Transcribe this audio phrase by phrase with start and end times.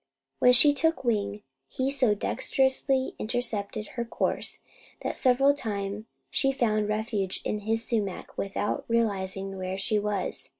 [0.39, 4.63] When she took wing, he so dexterously intercepted her course
[5.01, 10.49] that several time she found refuge in his sumac without realizing where she was.